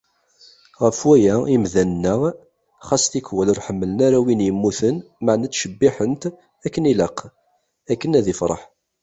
Ɣef 0.83 0.99
waya, 1.07 1.35
imdanen–a 1.55 2.31
xas 2.87 3.03
tikwal 3.11 3.47
ur 3.53 3.59
ḥemmlen 3.65 3.99
ara 4.07 4.19
win 4.25 4.45
yemmuten, 4.45 4.95
meɛna 5.25 5.47
ttcebbiḥen-t 5.49 6.23
akken 6.65 6.89
ilaq, 6.91 7.17
akken 7.91 8.17
ad 8.19 8.27
ifreḥ. 8.33 8.61